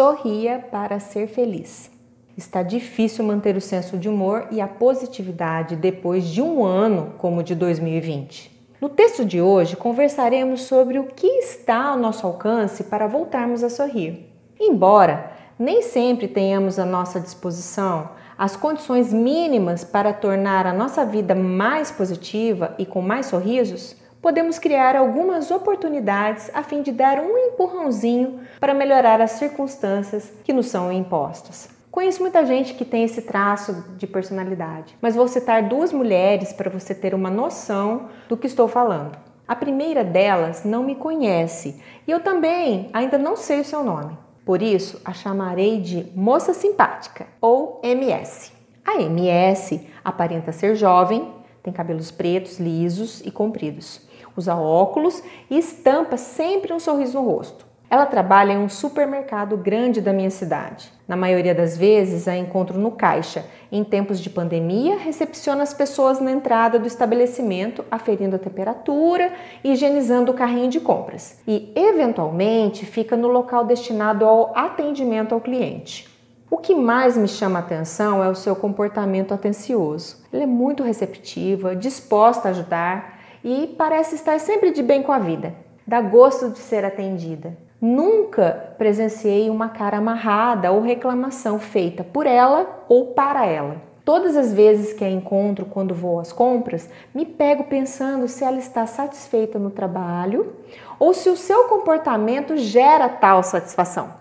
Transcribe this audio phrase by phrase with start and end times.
[0.00, 1.90] Sorria para ser feliz.
[2.34, 7.40] Está difícil manter o senso de humor e a positividade depois de um ano como
[7.40, 8.50] o de 2020.
[8.80, 13.68] No texto de hoje, conversaremos sobre o que está ao nosso alcance para voltarmos a
[13.68, 14.26] sorrir.
[14.58, 18.08] Embora nem sempre tenhamos à nossa disposição
[18.38, 24.58] as condições mínimas para tornar a nossa vida mais positiva e com mais sorrisos, podemos
[24.58, 30.66] criar algumas oportunidades a fim de dar um empurrãozinho para melhorar as circunstâncias que nos
[30.66, 31.68] são impostas.
[31.90, 36.70] Conheço muita gente que tem esse traço de personalidade, mas vou citar duas mulheres para
[36.70, 39.18] você ter uma noção do que estou falando.
[39.48, 44.16] A primeira delas não me conhece e eu também ainda não sei o seu nome.
[44.44, 48.52] Por isso, a chamarei de Moça Simpática ou MS.
[48.84, 54.08] A MS aparenta ser jovem, tem cabelos pretos, lisos e compridos,
[54.40, 57.70] usa óculos e estampa sempre um sorriso no rosto.
[57.90, 60.92] Ela trabalha em um supermercado grande da minha cidade.
[61.08, 63.44] Na maioria das vezes a encontro no caixa.
[63.70, 69.32] Em tempos de pandemia, recepciona as pessoas na entrada do estabelecimento, aferindo a temperatura
[69.64, 71.40] e higienizando o carrinho de compras.
[71.48, 76.08] E, eventualmente, fica no local destinado ao atendimento ao cliente.
[76.48, 80.18] O que mais me chama a atenção é o seu comportamento atencioso.
[80.32, 85.18] Ela é muito receptiva, disposta a ajudar e parece estar sempre de bem com a
[85.18, 85.54] vida.
[85.86, 87.56] Dá gosto de ser atendida.
[87.80, 93.76] Nunca presenciei uma cara amarrada ou reclamação feita por ela ou para ela.
[94.04, 98.58] Todas as vezes que a encontro quando vou às compras, me pego pensando se ela
[98.58, 100.54] está satisfeita no trabalho
[100.98, 104.12] ou se o seu comportamento gera tal satisfação.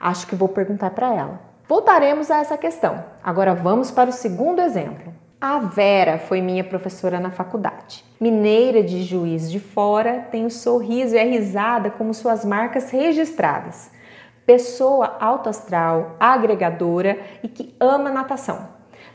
[0.00, 1.40] Acho que vou perguntar para ela.
[1.68, 3.04] Voltaremos a essa questão.
[3.22, 5.12] Agora vamos para o segundo exemplo.
[5.38, 8.02] A Vera foi minha professora na faculdade.
[8.18, 13.90] Mineira de Juiz de Fora, tem o sorriso e a risada como suas marcas registradas.
[14.46, 18.66] Pessoa alto astral, agregadora e que ama natação.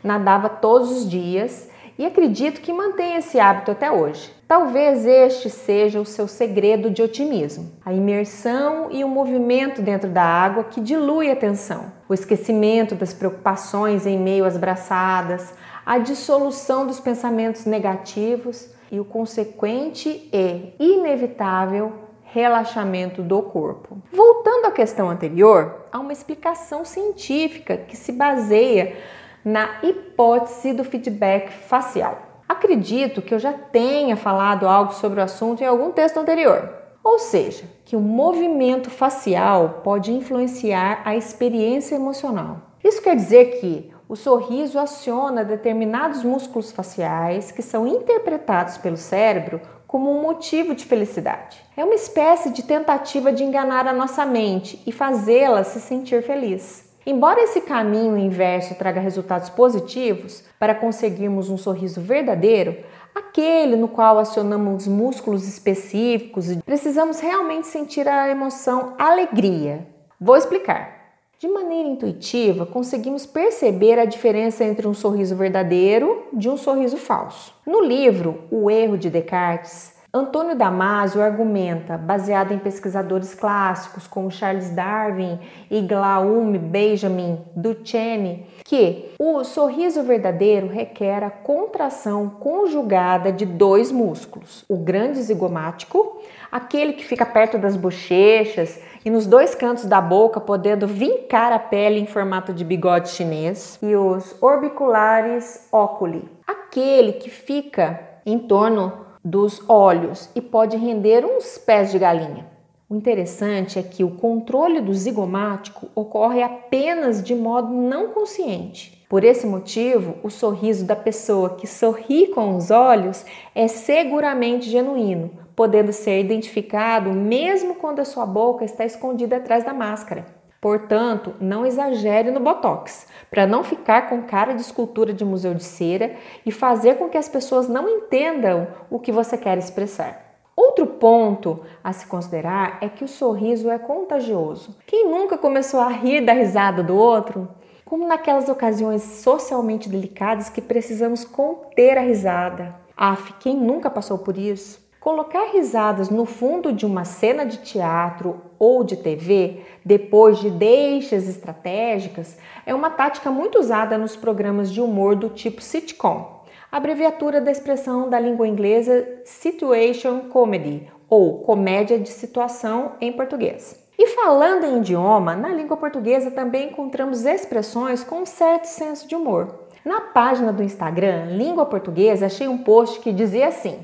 [0.04, 4.31] Nadava todos os dias e acredito que mantém esse hábito até hoje.
[4.48, 10.24] Talvez este seja o seu segredo de otimismo: a imersão e o movimento dentro da
[10.24, 15.54] água que dilui a tensão, o esquecimento das preocupações em meio às braçadas,
[15.86, 21.94] a dissolução dos pensamentos negativos e o consequente e inevitável
[22.24, 23.97] relaxamento do corpo.
[24.12, 28.96] Voltando à questão anterior, há uma explicação científica que se baseia
[29.44, 32.18] na hipótese do feedback facial.
[32.48, 36.69] Acredito que eu já tenha falado algo sobre o assunto em algum texto anterior.
[37.03, 42.58] Ou seja, que o movimento facial pode influenciar a experiência emocional.
[42.84, 49.62] Isso quer dizer que o sorriso aciona determinados músculos faciais que são interpretados pelo cérebro
[49.88, 51.64] como um motivo de felicidade.
[51.78, 56.94] É uma espécie de tentativa de enganar a nossa mente e fazê-la se sentir feliz.
[57.06, 62.84] Embora esse caminho inverso traga resultados positivos para conseguirmos um sorriso verdadeiro,
[63.16, 69.88] aquele no qual acionamos músculos específicos precisamos realmente sentir a emoção alegria.
[70.20, 71.00] Vou explicar.
[71.41, 77.52] De maneira intuitiva, conseguimos perceber a diferença entre um sorriso verdadeiro de um sorriso falso.
[77.66, 84.70] No livro O Erro de Descartes, Antônio Damasio argumenta, baseado em pesquisadores clássicos como Charles
[84.72, 85.40] Darwin
[85.70, 94.66] e Glaume Benjamin Duchenne, que o sorriso verdadeiro requer a contração conjugada de dois músculos:
[94.68, 96.20] o grande zigomático,
[96.52, 101.60] aquele que fica perto das bochechas e nos dois cantos da boca, podendo vincar a
[101.60, 109.10] pele em formato de bigode chinês, e os orbiculares oculi, aquele que fica em torno
[109.24, 112.46] dos olhos e pode render uns pés de galinha.
[112.90, 119.06] O interessante é que o controle do zigomático ocorre apenas de modo não consciente.
[119.08, 125.31] Por esse motivo, o sorriso da pessoa que sorri com os olhos é seguramente genuíno,
[125.56, 130.26] podendo ser identificado mesmo quando a sua boca está escondida atrás da máscara.
[130.62, 135.63] Portanto, não exagere no botox, para não ficar com cara de escultura de museu de
[135.63, 136.16] cera
[136.46, 140.24] e fazer com que as pessoas não entendam o que você quer expressar.
[140.56, 144.78] Outro ponto a se considerar é que o sorriso é contagioso.
[144.86, 147.48] Quem nunca começou a rir da risada do outro?
[147.84, 152.75] Como naquelas ocasiões socialmente delicadas que precisamos conter a risada.
[152.96, 154.81] Af, quem nunca passou por isso?
[155.01, 161.27] Colocar risadas no fundo de uma cena de teatro ou de TV, depois de deixas
[161.27, 162.38] estratégicas,
[162.68, 168.12] é uma tática muito usada nos programas de humor do tipo sitcom, abreviatura da expressão
[168.12, 173.83] da língua inglesa situation comedy ou comédia de situação em português.
[173.97, 179.15] E falando em idioma, na língua portuguesa também encontramos expressões com um certo senso de
[179.15, 179.62] humor.
[179.83, 183.83] Na página do Instagram Língua Portuguesa, achei um post que dizia assim: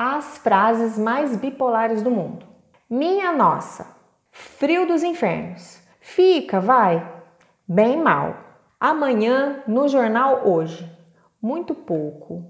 [0.00, 2.46] As frases mais bipolares do mundo.
[2.88, 3.84] Minha nossa,
[4.30, 5.80] frio dos infernos.
[6.00, 7.04] Fica, vai.
[7.66, 8.36] Bem mal.
[8.78, 10.88] Amanhã no jornal hoje.
[11.42, 12.44] Muito pouco.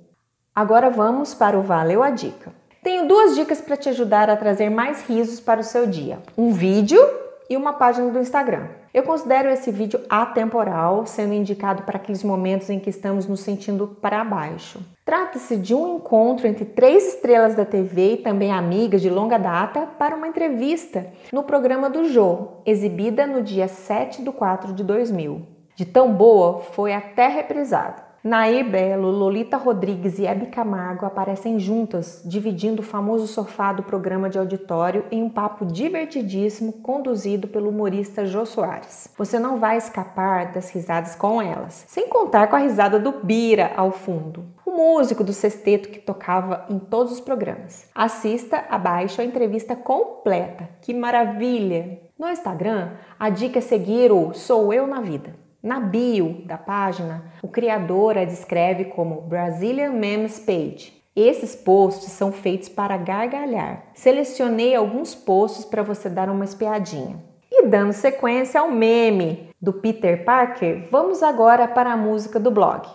[0.54, 2.52] Agora vamos para o Valeu a Dica.
[2.82, 6.52] Tenho duas dicas para te ajudar a trazer mais risos para o seu dia: um
[6.52, 7.00] vídeo
[7.48, 8.68] e uma página do Instagram.
[8.92, 13.86] Eu considero esse vídeo atemporal, sendo indicado para aqueles momentos em que estamos nos sentindo
[14.00, 14.80] para baixo.
[15.04, 19.86] Trata-se de um encontro entre três estrelas da TV e também amigas de longa data
[19.98, 25.42] para uma entrevista no programa do Jô, exibida no dia 7 de 4 de 2000.
[25.74, 28.07] De tão boa, foi até reprisada.
[28.22, 34.28] Nair Belo, Lolita Rodrigues e Hebe Camargo aparecem juntas, dividindo o famoso sofá do programa
[34.28, 39.08] de auditório em um papo divertidíssimo conduzido pelo humorista Jô Soares.
[39.16, 43.70] Você não vai escapar das risadas com elas, sem contar com a risada do Bira
[43.76, 47.88] ao fundo, o músico do sexteto que tocava em todos os programas.
[47.94, 50.68] Assista abaixo a entrevista completa.
[50.82, 52.00] Que maravilha!
[52.18, 55.37] No Instagram, a dica é seguir o Sou Eu na Vida.
[55.60, 60.92] Na bio da página, o criador a descreve como Brazilian Memes Page.
[61.16, 63.86] Esses posts são feitos para gargalhar.
[63.92, 67.16] Selecionei alguns posts para você dar uma espiadinha.
[67.50, 72.86] E dando sequência ao meme do Peter Parker, vamos agora para a música do blog.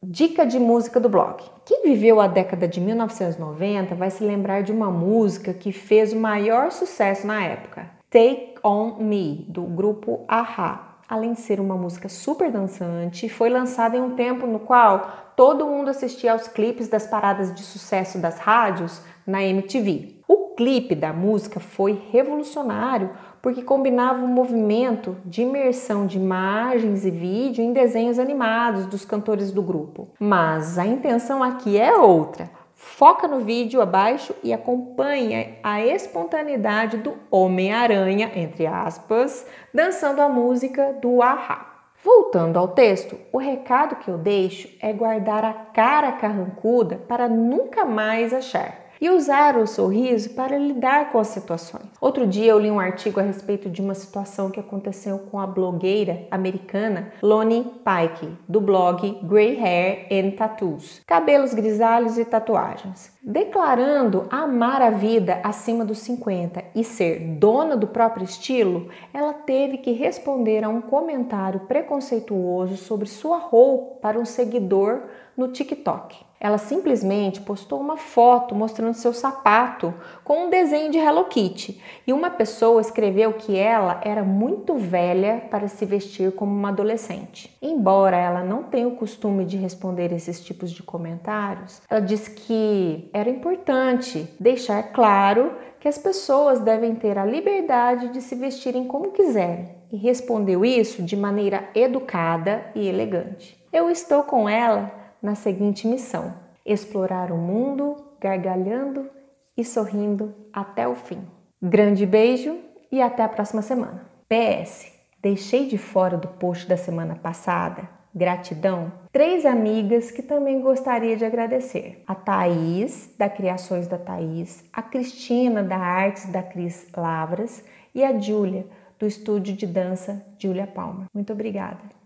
[0.00, 1.42] Dica de música do blog.
[1.64, 6.20] Quem viveu a década de 1990 vai se lembrar de uma música que fez o
[6.20, 12.08] maior sucesso na época, Take On Me, do grupo Aha além de ser uma música
[12.08, 17.06] super dançante, foi lançada em um tempo no qual todo mundo assistia aos clipes das
[17.06, 20.22] paradas de sucesso das rádios na MTV.
[20.26, 23.10] O clipe da música foi revolucionário
[23.42, 29.04] porque combinava o um movimento de imersão de imagens e vídeo em desenhos animados dos
[29.04, 30.08] cantores do grupo.
[30.18, 37.14] Mas a intenção aqui é outra Foca no vídeo abaixo e acompanha a espontaneidade do
[37.30, 41.84] Homem-Aranha, entre aspas, dançando a música do Ahá.
[42.02, 47.84] Voltando ao texto, o recado que eu deixo é guardar a cara carrancuda para nunca
[47.84, 51.86] mais achar e usar o sorriso para lidar com as situações.
[52.00, 55.46] Outro dia eu li um artigo a respeito de uma situação que aconteceu com a
[55.46, 63.10] blogueira americana Lonnie Pike, do blog Grey Hair and Tattoos, cabelos grisalhos e tatuagens.
[63.20, 69.78] Declarando amar a vida acima dos 50 e ser dona do próprio estilo, ela teve
[69.78, 75.02] que responder a um comentário preconceituoso sobre sua roupa para um seguidor
[75.36, 76.31] no TikTok.
[76.42, 79.94] Ela simplesmente postou uma foto mostrando seu sapato
[80.24, 85.44] com um desenho de Hello Kitty e uma pessoa escreveu que ela era muito velha
[85.48, 87.56] para se vestir como uma adolescente.
[87.62, 93.08] Embora ela não tenha o costume de responder esses tipos de comentários, ela disse que
[93.12, 99.12] era importante deixar claro que as pessoas devem ter a liberdade de se vestirem como
[99.12, 103.56] quiserem e respondeu isso de maneira educada e elegante.
[103.72, 106.34] Eu estou com ela na seguinte missão:
[106.66, 109.08] explorar o mundo gargalhando
[109.56, 111.20] e sorrindo até o fim.
[111.60, 112.58] Grande beijo
[112.90, 114.04] e até a próxima semana.
[114.28, 114.92] PS:
[115.22, 121.24] deixei de fora do post da semana passada, gratidão, três amigas que também gostaria de
[121.24, 127.64] agradecer: a Thaís, da Criações da Thaís, a Cristina, da Artes da Cris Lavras
[127.94, 128.66] e a Júlia,
[128.98, 131.06] do estúdio de dança Julia Palmer.
[131.12, 131.92] Muito obrigada.